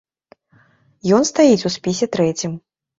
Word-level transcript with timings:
Ён 1.19 1.29
стаіць 1.33 1.67
у 1.71 1.75
спісе 1.79 2.05
трэцім. 2.19 2.63